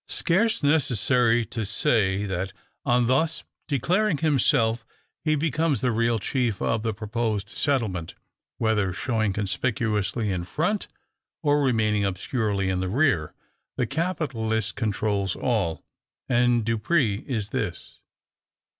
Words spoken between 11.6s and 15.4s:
remaining obscurely in the rear, the capitalist controls